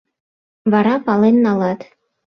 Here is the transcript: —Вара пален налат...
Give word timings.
—Вара 0.71 0.93
пален 1.05 1.35
налат... 1.45 1.79